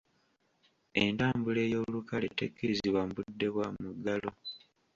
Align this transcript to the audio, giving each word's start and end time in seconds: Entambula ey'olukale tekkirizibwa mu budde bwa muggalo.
Entambula 1.03 1.59
ey'olukale 1.65 2.27
tekkirizibwa 2.37 3.01
mu 3.07 3.13
budde 3.17 3.47
bwa 3.53 3.67
muggalo. 3.79 4.31